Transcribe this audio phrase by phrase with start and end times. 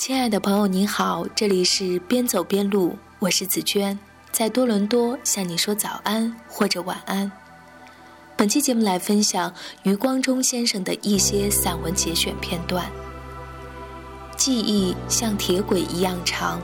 [0.00, 3.98] 亲爱的朋友，你好，这里是边走边录，我是紫娟，
[4.32, 7.30] 在多伦多向你说早安或者晚安。
[8.34, 9.52] 本期节目来分享
[9.82, 12.90] 余光中先生的一些散文节选片段。
[14.38, 16.62] 记忆像铁轨一样长。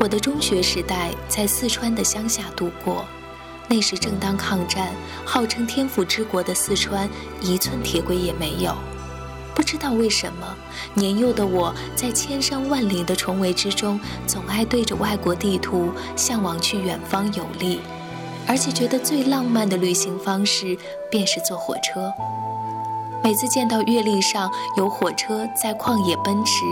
[0.00, 3.04] 我的中学时代在四川的乡下度过，
[3.68, 4.94] 那时正当抗战，
[5.26, 7.06] 号称天府之国的四川
[7.42, 8.74] 一寸铁轨也没有。
[9.54, 10.46] 不知道为什么，
[10.94, 17.80] 年幼的我在千山万岭的重围之中，总爱对着外国地图向往去远方游历，
[18.46, 20.76] 而且觉得最浪漫的旅行方式
[21.10, 22.12] 便是坐火车。
[23.24, 26.64] 每次见到月历上有火车在旷野奔驰，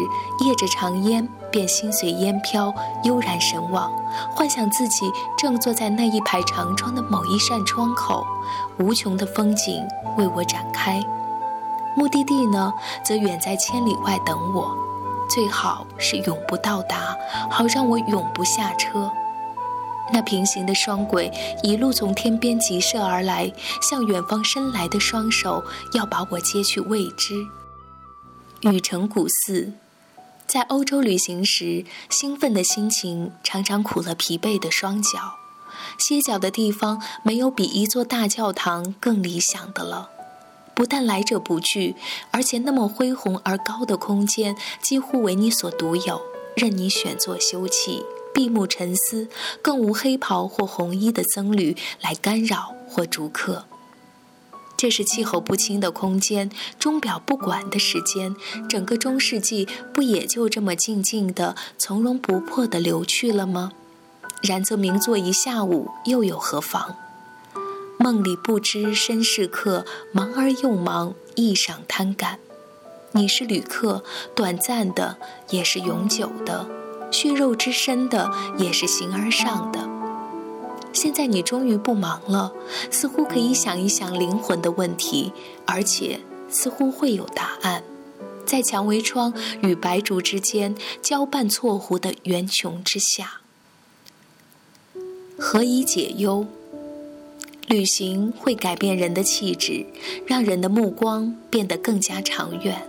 [0.42, 2.74] 曳着长烟，便心随烟飘，
[3.04, 3.88] 悠然神往，
[4.34, 5.08] 幻想自己
[5.38, 8.26] 正坐在那一排长窗的某一扇窗口，
[8.78, 9.86] 无穷的风景
[10.18, 11.00] 为我展开。
[11.96, 12.72] 目的地呢，
[13.04, 14.76] 则远在千里外等我，
[15.28, 17.16] 最好是永不到达，
[17.50, 19.10] 好让我永不下车。
[20.12, 21.30] 那平行的双轨
[21.62, 27.46] 一路从天边急射而来，向远方伸来的双手要把我接去未知。
[28.62, 29.72] 雨城古寺，
[30.46, 35.36] 在欧洲旅行时，兴奋的心情常常苦了疲惫的双脚。
[35.96, 40.10] 歇脚的地方，没有比一座大教堂更理想的了。
[40.80, 41.94] 不但来者不拒，
[42.30, 46.22] 而且那么恢宏而高的空间几乎为你所独有，
[46.56, 49.28] 任你选座休憩、闭目沉思，
[49.60, 53.66] 更无黑袍或红衣的僧侣来干扰或逐客。
[54.78, 58.34] 这是气候不清的空间，钟表不管的时间，
[58.66, 63.72] 整个中世纪不也就这么静静的、从容不迫地流去了吗？
[64.40, 66.96] 然则明坐一下午，又有何妨？
[68.02, 72.38] 梦里不知身是客，忙而又忙，亦赏贪感。
[73.12, 74.02] 你是旅客，
[74.34, 75.18] 短暂的
[75.50, 76.66] 也是永久的，
[77.10, 79.86] 血肉之身的也是形而上的。
[80.94, 82.54] 现在你终于不忙了，
[82.90, 85.34] 似乎可以想一想灵魂的问题，
[85.66, 87.84] 而且似乎会有答案。
[88.46, 93.42] 在蔷薇窗与白竹之间交伴错湖的圆穹之下，
[95.38, 96.46] 何以解忧？
[97.70, 99.86] 旅行会改变人的气质，
[100.26, 102.82] 让人的目光变得更加长远。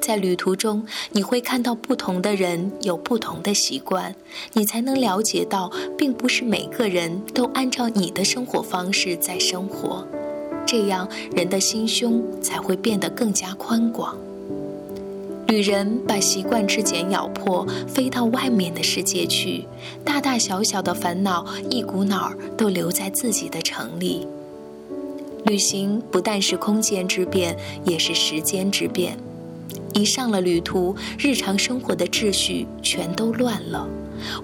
[0.00, 4.14] 在旅途中，你会看到不同的人有不同的习惯，
[4.54, 10.08] 你才能了解到，并不是每个人都按照你的生活方式在生活。
[10.66, 14.16] 这样，人的心胸才会变得更加宽广。
[15.56, 19.64] 旅人把习惯之茧咬破，飞到外面的世界去，
[20.04, 24.28] 大大小小的烦恼一股脑儿都留在自己的城里。
[25.46, 27.56] 旅行不但是空间之变，
[27.86, 29.16] 也是时间之变。
[29.94, 33.88] 一上了旅途，日常生活的秩序全都乱了。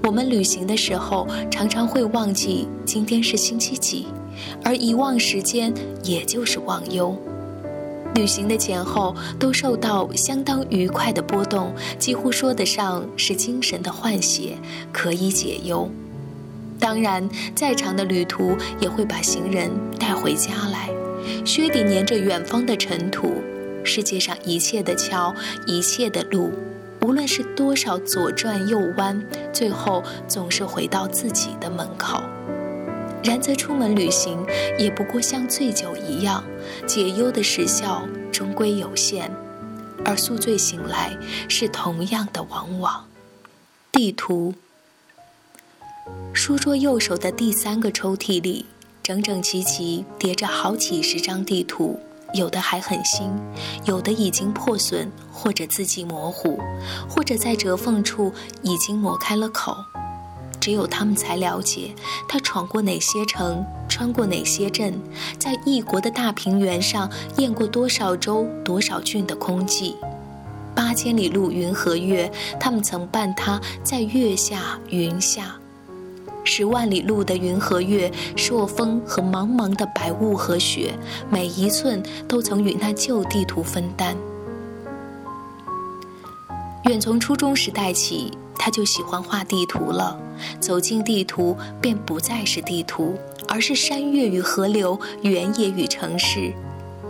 [0.03, 4.07] 我们旅行的时候，常常会忘记今天是星期几，
[4.65, 7.15] 而遗忘时间，也就是忘忧。
[8.15, 14.59] 旅行的前后都受到相当愉快的波动，几乎说得上是精神的换血，
[14.93, 15.91] 可以解忧。
[16.79, 20.91] 当然，再长的旅途也会把行人带回家来。
[21.45, 23.35] 靴底粘着远方的尘土，
[23.83, 25.35] 世界上一切的桥，
[25.67, 26.51] 一切的路，
[27.01, 32.21] 无论是多少左转右弯，最后总是回到自己的门口。
[33.25, 34.45] 然则出门旅行，
[34.79, 36.43] 也不过像醉酒一样，
[36.87, 39.31] 解忧的时效终归有限，
[40.05, 41.17] 而宿醉醒来
[41.49, 43.07] 是同样的往往。
[43.93, 44.55] 地图，
[46.33, 48.67] 书桌右手的第三个抽屉里，
[49.03, 52.01] 整整齐齐叠着好几十张地图，
[52.35, 53.31] 有的还很新，
[53.85, 56.59] 有的已经破损，或者字迹模糊，
[57.09, 58.33] 或者在折缝处
[58.63, 59.77] 已经磨开了口。
[60.63, 61.93] 只有他们才了解，
[62.29, 64.95] 他闯过哪些城，穿过哪些镇，
[65.37, 69.97] 在异国的大平原上验过多少州、多少郡的空寂。
[70.73, 72.31] 八千里路云和月，
[72.61, 75.43] 他们曾伴他在月下云下；
[76.45, 80.97] 十万里路的云和月，朔风和茫茫的白雾和雪，
[81.29, 84.17] 每一寸都曾与那旧地图分担。
[86.85, 88.31] 远从初中时代起。
[88.59, 90.19] 他就喜欢画地图了，
[90.61, 93.17] 走进地图便不再是地图，
[93.49, 96.53] 而是山岳与河流、原野与城市。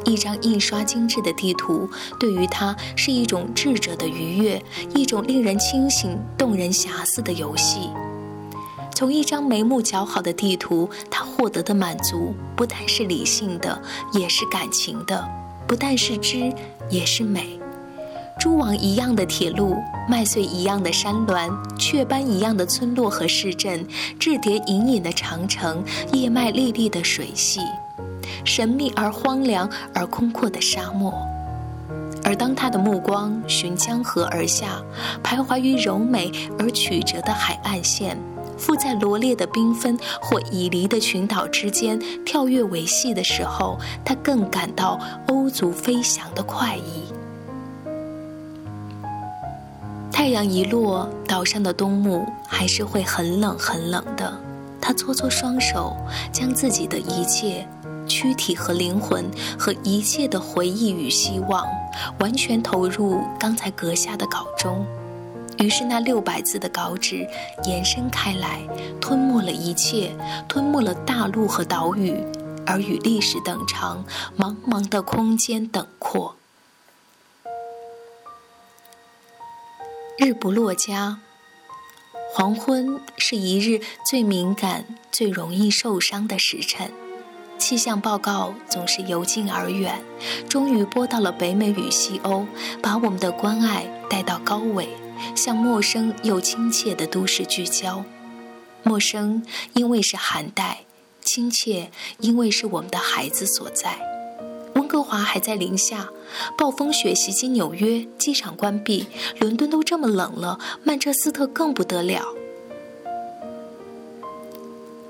[0.04, 4.60] 一张印刷精致的地图，对于他是一种智者的愉悦，
[4.94, 7.88] 一种令人清醒、动人遐思的游戏。
[8.94, 13.80] 从一张眉目较好的地图，他获得的满足不但是理性的，
[14.12, 15.24] 也是感情的；
[15.68, 16.52] 不但是知，
[16.90, 17.61] 也是美。
[18.38, 19.76] 蛛网一样的铁路，
[20.08, 23.86] 麦穗一样的山峦，雀斑一样的村落和市镇，
[24.18, 27.60] 质叠隐隐的长城，叶脉历历的水系，
[28.44, 31.14] 神秘而荒凉而空阔的沙漠。
[32.24, 34.82] 而当他的目光循江河而下，
[35.22, 38.18] 徘徊于柔美而曲折的海岸线，
[38.56, 47.11] 附在罗列的缤纷或已离的群岛之间跳跃维系的时候，他更感到鸥足飞翔的快意。
[50.12, 54.32] 太阳一落，岛上的冬木还是会很冷很冷的。
[54.80, 55.96] 他搓搓双手，
[56.30, 57.66] 将自己的一切
[58.06, 59.28] 躯体和灵魂
[59.58, 61.66] 和一切的回忆与希望，
[62.18, 64.84] 完全投入刚才阁下的稿中。
[65.58, 67.26] 于是那六百字的稿纸
[67.64, 68.60] 延伸开来，
[69.00, 70.14] 吞没了一切，
[70.48, 72.16] 吞没了大陆和岛屿，
[72.66, 74.04] 而与历史等长，
[74.38, 76.34] 茫茫的空间等阔。
[80.24, 81.18] 日不落家，
[82.32, 86.92] 黄昏是一日最敏感、最容易受伤的时辰。
[87.58, 90.00] 气象报告总是由近而远，
[90.48, 92.46] 终于播到了北美与西欧，
[92.80, 94.88] 把我们的关爱带到高纬，
[95.34, 98.04] 向陌生又亲切的都市聚焦。
[98.84, 100.84] 陌生，因为是寒带；
[101.20, 101.90] 亲切，
[102.20, 104.11] 因为是我们的孩子所在。
[104.92, 106.10] 哥华还在零下，
[106.58, 109.06] 暴风雪袭击纽约，机场关闭，
[109.40, 112.22] 伦敦都这么冷了，曼彻斯特更不得了。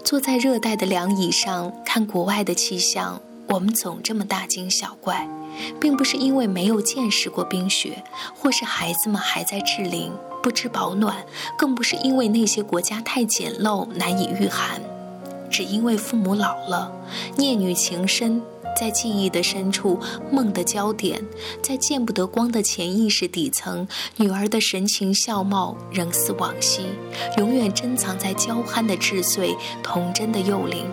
[0.05, 5.29] 坐在热带的凉椅上看国外的气象，我们总这么大惊小怪，
[5.81, 8.05] 并不是因为没有见识过冰雪，
[8.38, 11.26] 或是孩子们还在稚龄不知保暖，
[11.58, 14.81] 更不是因为那些国家太简陋难以御寒，
[15.50, 16.93] 只因为父母老了，
[17.37, 18.40] 孽女情深。
[18.75, 19.99] 在记忆的深处，
[20.31, 21.25] 梦的焦点，
[21.63, 23.87] 在见不得光的潜意识底层，
[24.17, 26.83] 女儿的神情笑貌仍似往昔，
[27.39, 30.87] 永远珍藏在娇憨的稚穗、童真的幼龄。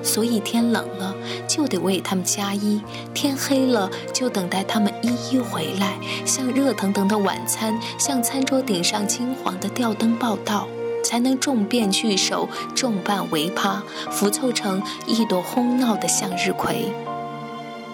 [0.00, 1.12] 所以天冷了，
[1.48, 2.80] 就得为他们加衣；
[3.12, 10.68] 天黑了，就等待他们一一回来，像热腾腾的晚餐，像餐桌顶上金黄的吊灯报道，
[11.04, 16.84] 才能众变聚首，众伴围趴，浮凑成一朵哄闹的向日葵。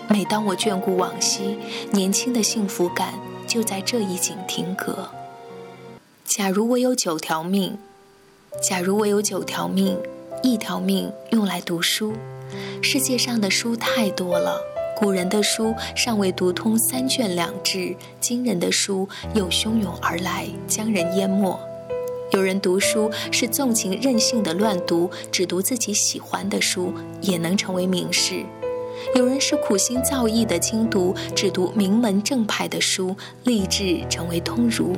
[0.09, 1.57] 每当我眷顾往昔，
[1.91, 3.15] 年轻的幸福感
[3.47, 5.09] 就在这一景停格。
[6.25, 7.79] 假如我有九条命，
[8.63, 9.99] 假如我有九条命，
[10.43, 12.13] 一条命用来读书。
[12.83, 14.61] 世界上的书太多了，
[14.99, 21.59] 古人的书尚未读通三卷两制，今人的书又汹涌而来，将人淹没。
[22.33, 28.45] 有人读书是纵情任性的乱读，只读自己喜欢的书，也能成为名士。
[29.15, 33.15] 有人是苦心造诣的精读，只读名门正派的书，
[33.45, 34.97] 立志成为通儒。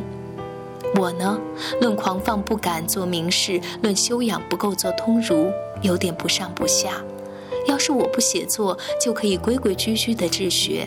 [0.94, 1.38] 我呢，
[1.80, 5.50] 论狂放不敢做名士，论修养不够做通儒，
[5.82, 7.02] 有点不上不下。
[7.66, 10.86] 要是我不写作，就可以规规矩矩的治学；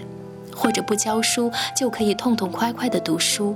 [0.55, 3.55] 或者不教书，就可以痛痛快快的读书。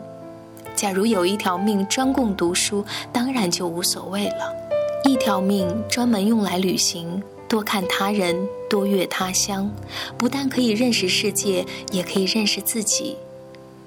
[0.76, 4.54] 假如有一条命专供读书，当然就无所谓了；
[5.06, 7.24] 一条命专门用来旅行。
[7.54, 9.72] 多看他人，多阅他乡，
[10.18, 13.16] 不但可以认识世界，也可以认识自己。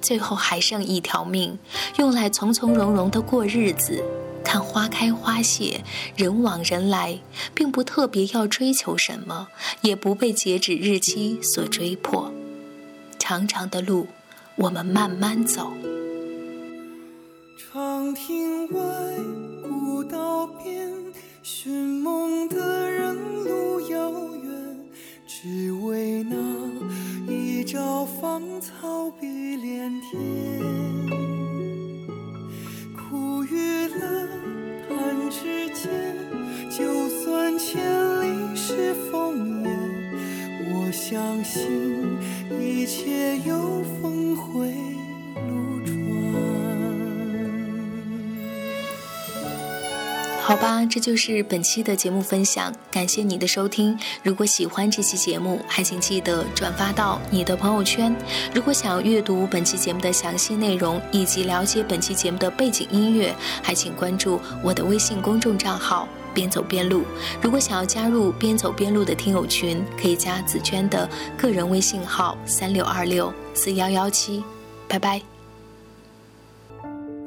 [0.01, 1.59] 最后还剩一条命，
[1.99, 4.05] 用来从从容容的过日子，
[4.45, 5.81] 看花开花谢，
[6.15, 7.19] 人往人来，
[7.55, 9.49] 并不特别要追求什么，
[9.81, 12.33] 也不被截止日期所追迫。
[13.19, 14.07] 长长的路，
[14.55, 15.73] 我们慢慢走。
[17.59, 18.81] 长亭外，
[19.69, 20.89] 古道边，
[21.43, 23.46] 寻梦的人。
[25.49, 26.37] 只为那
[27.33, 30.21] 一朝芳草碧连天。
[32.97, 34.29] 苦与乐，
[34.89, 35.89] 弹指间，
[36.69, 37.81] 就算千
[38.23, 39.71] 里是烽烟，
[40.73, 41.63] 我相信
[42.61, 44.96] 一切有峰回。
[50.47, 53.99] 好吧，这就是本期的节目分享，感谢你的收听。
[54.23, 58.15] 如果喜欢这期节目，还请记得转发到你的朋友圈。
[58.55, 67.05] 如果想要阅读本期节目的详细内容，以及了解本期节目的背景音乐，还请关注我的微信公众账号“边走边录”。
[67.43, 74.45] 如果想要加入“边走边录”的听友群，可以加紫娟的个人微信号：三六二六四幺幺七。
[74.87, 75.21] 拜拜。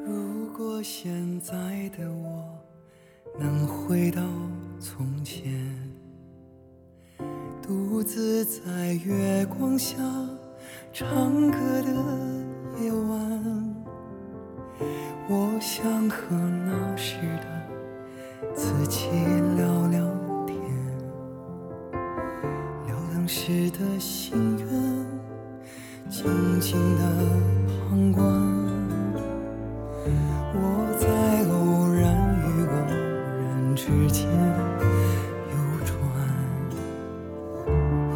[0.06, 1.52] 如果现在
[1.98, 2.59] 的我。
[3.38, 4.20] 能回到
[4.78, 5.52] 从前，
[7.62, 9.96] 独自在月光下
[10.92, 11.90] 唱歌的
[12.82, 13.74] 夜晚。
[15.28, 16.34] 我想和
[16.66, 17.46] 那时的
[18.54, 19.08] 自己
[19.56, 20.04] 聊聊
[20.46, 20.58] 天，
[22.86, 24.66] 流浪时的心愿，
[26.10, 27.02] 静静的
[27.88, 28.20] 旁观。
[30.52, 30.58] 我
[30.98, 31.06] 在
[33.90, 34.24] 时间
[35.48, 35.90] 流转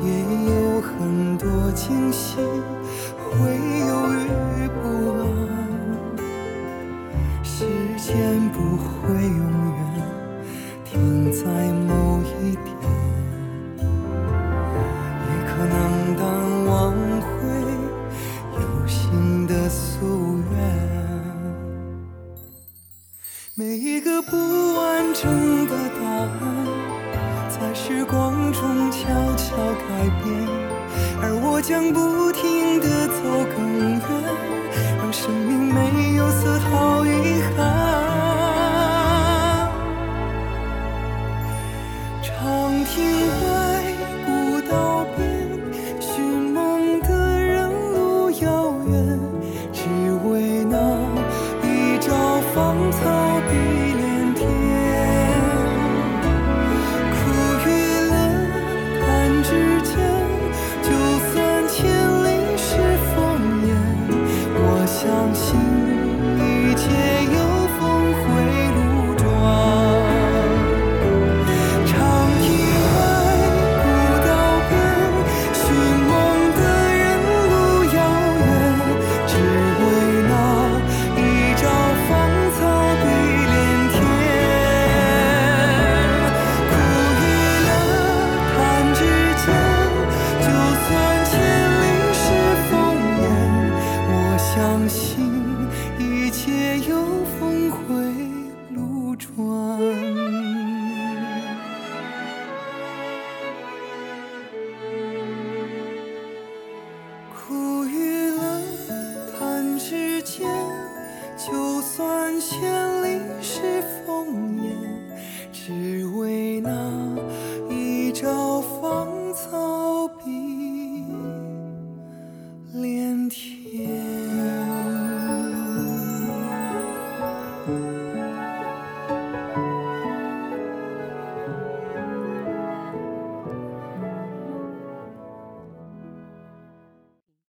[0.05, 0.07] 也
[0.49, 2.37] 有很多惊喜
[3.19, 4.83] 会犹豫不
[5.19, 5.53] 安
[7.43, 7.67] 时
[7.99, 9.43] 间不会永
[9.75, 9.83] 远
[10.85, 12.65] 停在某一天
[15.27, 15.75] 也可能
[16.17, 16.23] 当
[16.67, 16.73] 忘
[17.21, 17.27] 回
[18.61, 20.55] 有新的夙愿。
[23.57, 24.37] 每一个不
[31.93, 33.23] 不停的走
[33.57, 34.01] 更远
[34.99, 37.65] 让生命没有丝毫遗憾。
[42.23, 43.44] 长亭